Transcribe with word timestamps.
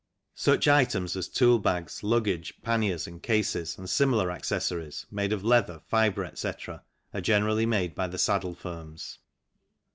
Such 0.33 0.67
items 0.67 1.15
as 1.15 1.27
tool 1.27 1.59
bags, 1.59 2.01
luggage 2.01 2.55
panniers, 2.63 3.05
and 3.05 3.21
cases, 3.21 3.77
and 3.77 3.87
similar 3.87 4.31
accessories, 4.31 5.05
made 5.11 5.31
of 5.31 5.43
leather, 5.43 5.79
fibre, 5.85 6.25
etc., 6.25 6.81
are 7.13 7.21
generally 7.21 7.67
made 7.67 7.93
by 7.93 8.07
the 8.07 8.17
saddle 8.17 8.55
firms. 8.55 9.19